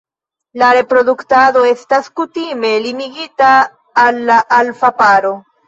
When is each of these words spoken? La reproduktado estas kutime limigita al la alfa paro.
La 0.61 0.69
reproduktado 0.77 1.61
estas 1.73 2.09
kutime 2.21 2.73
limigita 2.87 3.53
al 4.07 4.21
la 4.33 4.41
alfa 4.61 4.95
paro. 5.07 5.37